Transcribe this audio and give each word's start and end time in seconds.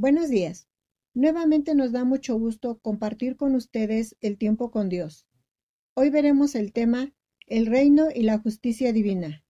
Buenos 0.00 0.28
días. 0.28 0.68
Nuevamente 1.12 1.74
nos 1.74 1.90
da 1.90 2.04
mucho 2.04 2.38
gusto 2.38 2.78
compartir 2.78 3.34
con 3.34 3.56
ustedes 3.56 4.16
el 4.20 4.38
tiempo 4.38 4.70
con 4.70 4.88
Dios. 4.88 5.26
Hoy 5.94 6.08
veremos 6.08 6.54
el 6.54 6.72
tema 6.72 7.12
El 7.48 7.66
reino 7.66 8.06
y 8.14 8.22
la 8.22 8.38
justicia 8.38 8.92
divina. 8.92 9.44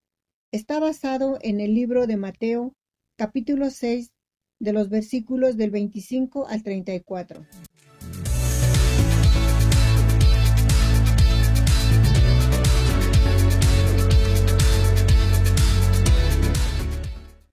Está 0.51 0.81
basado 0.81 1.37
en 1.43 1.61
el 1.61 1.75
libro 1.75 2.07
de 2.07 2.17
Mateo, 2.17 2.75
capítulo 3.17 3.69
6, 3.69 4.11
de 4.59 4.73
los 4.73 4.89
versículos 4.89 5.59
del 5.59 5.71
25 5.71 6.49
al 6.49 6.63
34. 6.63 7.47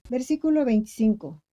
Versículo 0.10 0.64
25. 0.64 1.45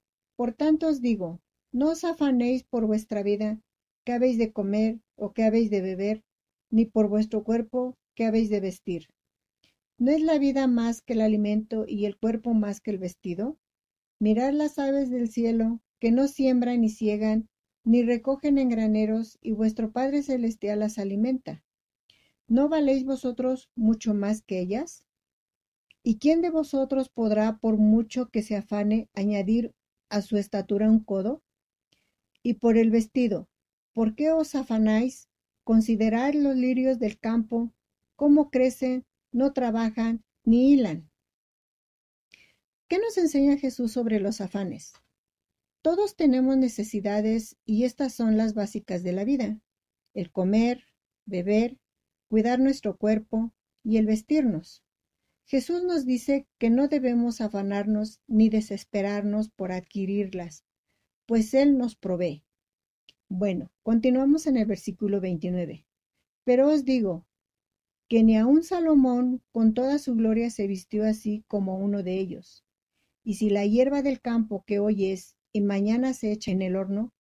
Por 0.43 0.55
tanto 0.55 0.89
os 0.89 1.01
digo, 1.01 1.41
no 1.71 1.91
os 1.91 2.03
afanéis 2.03 2.65
por 2.65 2.85
vuestra 2.85 3.23
vida, 3.23 3.61
qué 4.05 4.11
habéis 4.13 4.39
de 4.39 4.53
comer 4.53 4.99
o 5.15 5.33
qué 5.33 5.45
habéis 5.45 5.71
de 5.71 5.81
beber, 5.81 6.25
ni 6.69 6.85
por 6.85 7.07
vuestro 7.07 7.45
cuerpo, 7.45 7.97
qué 8.17 8.25
habéis 8.25 8.51
de 8.51 8.59
vestir. 8.59 9.07
¿No 9.99 10.11
es 10.11 10.21
la 10.21 10.39
vida 10.41 10.67
más 10.67 11.01
que 11.01 11.13
el 11.13 11.21
alimento 11.21 11.85
y 11.87 12.07
el 12.07 12.19
cuerpo 12.19 12.55
más 12.55 12.81
que 12.81 12.91
el 12.91 12.99
vestido? 12.99 13.57
Mirad 14.19 14.53
las 14.53 14.81
aves 14.81 15.11
del 15.11 15.29
cielo, 15.31 15.79
que 16.01 16.11
no 16.11 16.27
siembran 16.27 16.81
ni 16.81 16.89
ciegan, 16.89 17.49
ni 17.85 18.03
recogen 18.03 18.59
en 18.59 18.69
graneros, 18.69 19.39
y 19.43 19.53
vuestro 19.53 19.93
Padre 19.93 20.25
Celestial 20.25 20.81
las 20.81 20.99
alimenta. 20.99 21.63
¿No 22.49 22.69
valéis 22.69 23.05
vosotros 23.05 23.71
mucho 23.77 24.13
más 24.13 24.43
que 24.43 24.59
ellas? 24.59 25.05
¿Y 26.03 26.19
quién 26.19 26.43
de 26.43 26.51
vosotros 26.51 27.11
podrá, 27.11 27.59
por 27.59 27.77
mucho 27.77 28.29
que 28.29 28.43
se 28.43 28.57
afane, 28.57 29.09
añadir 29.15 29.73
a 30.13 30.21
su 30.21 30.37
estatura 30.37 30.91
un 30.91 31.03
codo? 31.03 31.43
Y 32.43 32.55
por 32.55 32.77
el 32.77 32.91
vestido, 32.91 33.49
¿por 33.95 34.15
qué 34.15 34.31
os 34.31 34.55
afanáis? 34.55 35.29
Considerad 35.65 36.35
los 36.35 36.55
lirios 36.55 36.99
del 36.99 37.19
campo, 37.19 37.73
cómo 38.15 38.51
crecen, 38.51 39.07
no 39.33 39.55
trabajan, 39.55 40.23
ni 40.45 40.73
hilan. 40.73 41.11
¿Qué 42.89 42.99
nos 42.99 43.17
enseña 43.17 43.57
Jesús 43.57 43.93
sobre 43.93 44.21
los 44.21 44.43
afanes? 44.43 44.93
Todos 45.81 46.15
tenemos 46.15 46.59
necesidades 46.59 47.57
y 47.65 47.85
estas 47.85 48.13
son 48.13 48.37
las 48.37 48.53
básicas 48.53 49.03
de 49.03 49.13
la 49.13 49.25
vida. 49.25 49.59
El 50.13 50.31
comer, 50.31 50.85
beber, 51.25 51.79
cuidar 52.29 52.61
nuestro 52.61 52.99
cuerpo 52.99 53.55
y 53.83 53.97
el 53.97 54.05
vestirnos. 54.05 54.82
Jesús 55.45 55.83
nos 55.83 56.07
dice 56.07 56.47
que 56.59 56.71
no 56.71 56.89
debemos 56.89 57.41
afanarnos 57.41 58.21
ni 58.27 58.49
desesperarnos 58.49 59.51
por 59.51 59.73
adquirirlas, 59.73 60.65
pues 61.27 61.55
Él 61.55 61.77
nos 61.77 61.97
provee. 61.97 62.45
Bueno, 63.29 63.71
continuamos 63.83 64.47
en 64.47 64.57
el 64.57 64.67
versículo 64.67 65.21
29. 65.21 65.87
Pero 66.45 66.69
os 66.69 66.85
digo 66.85 67.27
que 68.09 68.23
ni 68.23 68.37
aun 68.37 68.63
Salomón 68.63 69.43
con 69.53 69.73
toda 69.73 69.99
su 69.99 70.15
gloria 70.15 70.51
se 70.51 70.67
vistió 70.67 71.05
así 71.05 71.45
como 71.49 71.79
uno 71.79 72.03
de 72.03 72.19
ellos. 72.19 72.65
Y 73.25 73.35
si 73.35 73.49
la 73.49 73.65
hierba 73.65 74.03
del 74.03 74.21
campo 74.21 74.65
que 74.67 74.81
hoy 74.81 75.07
es 75.07 75.37
y 75.53 75.61
mañana 75.61 76.13
se 76.13 76.33
echa 76.33 76.51
en 76.51 76.61
el 76.61 76.77
horno, 76.77 77.13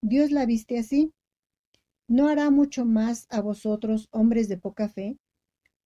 Dios 0.00 0.32
la 0.32 0.46
viste 0.46 0.78
así, 0.78 1.12
¿no 2.08 2.26
hará 2.26 2.50
mucho 2.50 2.84
más 2.84 3.26
a 3.30 3.40
vosotros, 3.40 4.08
hombres 4.10 4.48
de 4.48 4.56
poca 4.56 4.88
fe? 4.88 5.18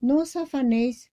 No 0.00 0.18
os 0.18 0.36
afanéis, 0.36 1.12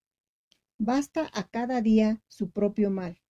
Basta 0.83 1.29
a 1.31 1.47
cada 1.47 1.79
día 1.79 2.23
su 2.27 2.49
propio 2.49 2.89
mal. 2.89 3.21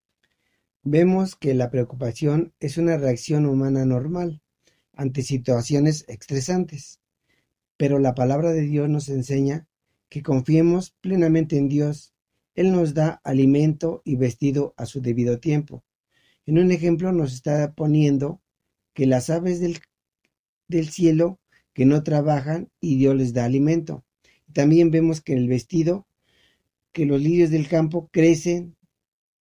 Vemos 0.84 1.35
que 1.35 1.53
la 1.53 1.69
preocupación 1.69 2.53
es 2.62 2.78
una 2.78 2.95
reacción 2.95 3.45
humana 3.45 3.84
normal 3.84 4.41
ante 4.94 5.22
situaciones 5.22 6.06
estresantes. 6.07 7.01
Pero 7.75 8.00
la 8.00 8.16
palabra 8.16 8.53
de 8.53 8.62
Dios 8.62 8.88
nos 8.88 9.09
enseña 9.09 9.67
que 10.07 10.23
confiemos 10.23 10.91
plenamente 11.01 11.57
en 11.57 11.67
Dios. 11.67 12.13
Él 12.56 12.72
nos 12.72 12.94
da 12.94 13.19
alimento 13.25 14.01
y 14.06 14.16
vestido 14.16 14.73
a 14.78 14.85
su 14.85 15.01
debido 15.01 15.41
tiempo. 15.41 15.83
En 16.45 16.57
un 16.57 16.72
ejemplo 16.72 17.12
nos 17.12 17.33
está 17.33 17.73
poniendo 17.73 18.41
que 18.94 19.07
las 19.07 19.29
aves 19.29 19.59
del, 19.59 19.79
del 20.69 20.88
cielo 20.88 21.41
que 21.73 21.85
no 21.85 22.01
trabajan 22.01 22.72
y 22.79 22.95
Dios 22.95 23.13
les 23.13 23.33
da 23.33 23.44
alimento. 23.44 24.06
También 24.53 24.89
vemos 24.89 25.19
que 25.19 25.33
el 25.33 25.50
vestido, 25.50 26.07
que 26.91 27.06
los 27.06 27.22
lirios 27.22 27.50
del 27.50 27.68
campo 27.68 28.09
crecen, 28.12 28.75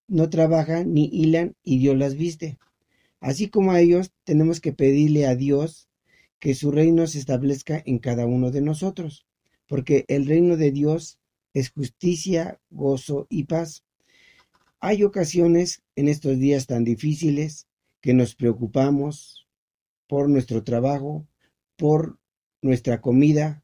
no 0.08 0.28
trabajan 0.30 0.92
ni 0.92 1.08
hilan 1.12 1.54
y 1.62 1.78
Dios 1.78 1.96
las 1.96 2.16
viste. 2.16 2.58
Así 3.20 3.48
como 3.48 3.72
a 3.72 3.80
ellos, 3.80 4.12
tenemos 4.24 4.60
que 4.60 4.72
pedirle 4.72 5.26
a 5.26 5.36
Dios 5.36 5.88
que 6.38 6.54
su 6.54 6.70
reino 6.70 7.06
se 7.06 7.18
establezca 7.18 7.82
en 7.84 7.98
cada 7.98 8.26
uno 8.26 8.50
de 8.50 8.62
nosotros, 8.62 9.26
porque 9.66 10.04
el 10.08 10.26
reino 10.26 10.56
de 10.56 10.72
Dios 10.72 11.18
es 11.52 11.70
justicia, 11.70 12.60
gozo 12.70 13.26
y 13.28 13.44
paz. 13.44 13.84
Hay 14.80 15.04
ocasiones 15.04 15.82
en 15.96 16.08
estos 16.08 16.38
días 16.38 16.66
tan 16.66 16.84
difíciles 16.84 17.66
que 18.00 18.14
nos 18.14 18.34
preocupamos 18.34 19.46
por 20.06 20.28
nuestro 20.28 20.64
trabajo, 20.64 21.26
por 21.76 22.18
nuestra 22.62 23.00
comida, 23.00 23.62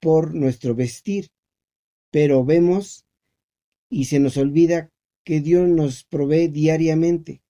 por 0.00 0.34
nuestro 0.34 0.74
vestir, 0.74 1.30
pero 2.10 2.44
vemos 2.44 3.05
y 3.88 4.06
se 4.06 4.18
nos 4.18 4.36
olvida 4.36 4.90
que 5.24 5.40
Dios 5.40 5.68
nos 5.68 6.04
provee 6.04 6.48
diariamente 6.48 7.42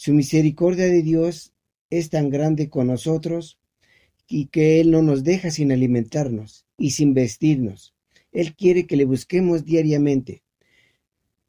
su 0.00 0.14
misericordia 0.14 0.84
de 0.84 1.02
Dios 1.02 1.52
es 1.90 2.08
tan 2.08 2.30
grande 2.30 2.70
con 2.70 2.86
nosotros 2.86 3.58
y 4.28 4.46
que 4.46 4.80
Él 4.80 4.92
no 4.92 5.02
nos 5.02 5.24
deja 5.24 5.50
sin 5.50 5.72
alimentarnos 5.72 6.66
y 6.76 6.92
sin 6.92 7.14
vestirnos. 7.14 7.96
Él 8.30 8.54
quiere 8.54 8.86
que 8.86 8.96
le 8.96 9.06
busquemos 9.06 9.64
diariamente. 9.64 10.44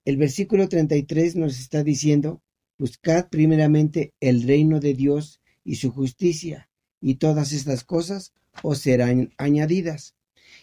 El 0.03 0.17
versículo 0.17 0.67
33 0.67 1.35
nos 1.35 1.59
está 1.59 1.83
diciendo, 1.83 2.41
buscad 2.79 3.29
primeramente 3.29 4.15
el 4.19 4.41
reino 4.41 4.79
de 4.79 4.95
Dios 4.95 5.41
y 5.63 5.75
su 5.75 5.91
justicia, 5.91 6.71
y 6.99 7.17
todas 7.17 7.51
estas 7.51 7.83
cosas 7.83 8.33
os 8.63 8.79
serán 8.79 9.31
añadidas. 9.37 10.15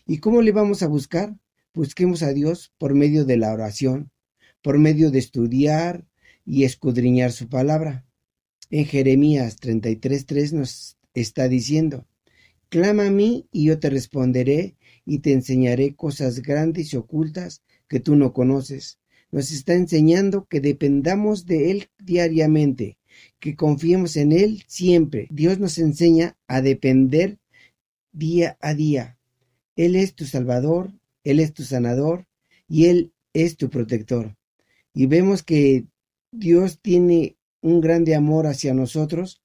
¿Y 0.08 0.18
cómo 0.18 0.42
le 0.42 0.50
vamos 0.50 0.82
a 0.82 0.88
buscar? 0.88 1.36
Busquemos 1.76 2.22
a 2.22 2.32
Dios 2.32 2.72
por 2.78 2.94
medio 2.94 3.26
de 3.26 3.36
la 3.36 3.52
oración, 3.52 4.10
por 4.62 4.78
medio 4.78 5.10
de 5.10 5.18
estudiar, 5.18 6.06
y 6.46 6.64
escudriñar 6.64 7.32
su 7.32 7.50
palabra. 7.50 8.06
En 8.70 8.86
Jeremías 8.86 9.60
33.3 9.60 10.52
nos 10.52 10.96
está 11.12 11.48
diciendo, 11.48 12.06
Clama 12.70 13.08
a 13.08 13.10
mí 13.10 13.46
y 13.52 13.66
yo 13.66 13.78
te 13.78 13.90
responderé 13.90 14.76
y 15.04 15.18
te 15.18 15.34
enseñaré 15.34 15.94
cosas 15.94 16.40
grandes 16.40 16.94
y 16.94 16.96
ocultas 16.96 17.62
que 17.88 18.00
tú 18.00 18.16
no 18.16 18.32
conoces. 18.32 18.98
Nos 19.30 19.52
está 19.52 19.74
enseñando 19.74 20.46
que 20.46 20.62
dependamos 20.62 21.44
de 21.44 21.72
Él 21.72 21.90
diariamente, 21.98 22.96
que 23.38 23.54
confiemos 23.54 24.16
en 24.16 24.32
Él 24.32 24.64
siempre. 24.66 25.28
Dios 25.30 25.58
nos 25.58 25.76
enseña 25.76 26.38
a 26.46 26.62
depender 26.62 27.36
día 28.12 28.56
a 28.62 28.72
día. 28.72 29.18
Él 29.76 29.94
es 29.94 30.14
tu 30.14 30.24
Salvador, 30.24 30.94
Él 31.26 31.40
es 31.40 31.52
tu 31.52 31.64
sanador 31.64 32.28
y 32.68 32.86
Él 32.86 33.12
es 33.32 33.56
tu 33.56 33.68
protector. 33.68 34.36
Y 34.94 35.06
vemos 35.06 35.42
que 35.42 35.86
Dios 36.30 36.78
tiene 36.80 37.36
un 37.60 37.80
grande 37.80 38.14
amor 38.14 38.46
hacia 38.46 38.74
nosotros 38.74 39.42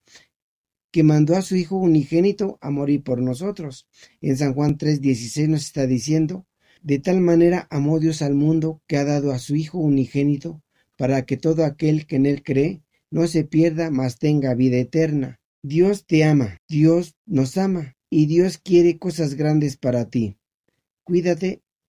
que 0.91 1.01
mandó 1.01 1.35
a 1.35 1.41
su 1.41 1.55
Hijo 1.55 1.77
unigénito 1.77 2.59
a 2.61 2.69
morir 2.69 3.01
por 3.01 3.19
nosotros. 3.19 3.87
En 4.21 4.37
San 4.37 4.53
Juan 4.53 4.77
3:16 4.77 5.47
nos 5.47 5.61
está 5.61 5.87
diciendo, 5.87 6.45
de 6.83 6.99
tal 6.99 7.19
manera 7.19 7.67
amó 7.71 7.99
Dios 7.99 8.21
al 8.21 8.35
mundo 8.35 8.81
que 8.87 8.97
ha 8.97 9.03
dado 9.03 9.31
a 9.31 9.39
su 9.39 9.55
Hijo 9.55 9.79
unigénito 9.79 10.61
para 10.97 11.25
que 11.25 11.35
todo 11.35 11.65
aquel 11.65 12.05
que 12.05 12.17
en 12.17 12.27
él 12.27 12.43
cree 12.43 12.83
no 13.09 13.25
se 13.25 13.43
pierda, 13.43 13.89
mas 13.89 14.19
tenga 14.19 14.53
vida 14.53 14.77
eterna. 14.77 15.39
Dios 15.63 16.05
te 16.05 16.23
ama, 16.25 16.59
Dios 16.69 17.15
nos 17.25 17.57
ama 17.57 17.95
y 18.11 18.27
Dios 18.27 18.59
quiere 18.59 18.99
cosas 18.99 19.33
grandes 19.33 19.77
para 19.77 20.09
ti. 20.09 20.37
Cuídate, 21.03 21.63